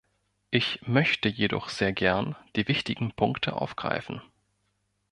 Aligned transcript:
Ich 0.49 0.81
möchte 0.87 1.29
jedoch 1.29 1.69
sehr 1.69 1.93
gern 1.93 2.35
die 2.55 2.67
wichtigen 2.67 3.11
Punkte 3.11 3.53
aufgreifen. 3.53 4.23